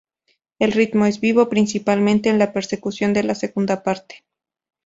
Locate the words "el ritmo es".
0.57-1.19